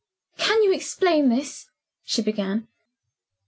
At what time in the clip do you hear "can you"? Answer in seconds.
0.35-0.73